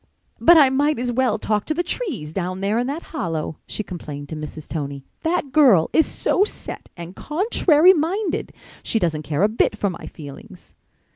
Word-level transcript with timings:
"But 0.39 0.57
I 0.57 0.69
might 0.71 0.97
as 0.97 1.11
well 1.11 1.37
talk 1.37 1.65
to 1.65 1.75
the 1.75 1.83
trees 1.83 2.33
down 2.33 2.61
there 2.61 2.79
in 2.79 2.87
that 2.87 3.03
hollow," 3.13 3.59
she 3.67 3.83
complained 3.83 4.29
to 4.29 4.35
Mrs. 4.35 4.67
Tony. 4.67 5.05
"That 5.21 5.51
girl 5.51 5.91
is 5.93 6.07
so 6.07 6.43
set 6.43 6.89
and 6.97 7.15
contrary 7.15 7.93
minded. 7.93 8.51
She 8.81 8.97
doesn't 8.97 9.21
care 9.21 9.43
a 9.43 9.47
bit 9.47 9.77
for 9.77 9.91
my 9.91 10.07
feelings." 10.07 10.73